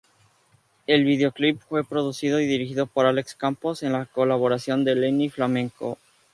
[0.87, 5.99] El videoclip fue producido y dirigido por Alex Campos, en colaboración de Lenny Flamenco.